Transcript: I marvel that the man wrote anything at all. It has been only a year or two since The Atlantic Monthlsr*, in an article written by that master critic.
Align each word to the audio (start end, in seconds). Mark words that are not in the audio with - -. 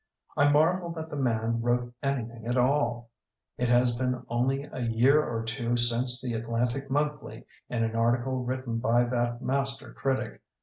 I 0.35 0.49
marvel 0.49 0.89
that 0.93 1.11
the 1.11 1.15
man 1.15 1.61
wrote 1.61 1.93
anything 2.01 2.47
at 2.47 2.57
all. 2.57 3.11
It 3.59 3.69
has 3.69 3.95
been 3.95 4.25
only 4.29 4.63
a 4.63 4.79
year 4.79 5.23
or 5.23 5.43
two 5.43 5.77
since 5.77 6.19
The 6.19 6.33
Atlantic 6.33 6.89
Monthlsr*, 6.89 7.45
in 7.69 7.83
an 7.83 7.95
article 7.95 8.43
written 8.43 8.79
by 8.79 9.03
that 9.03 9.43
master 9.43 9.93
critic. 9.93 10.41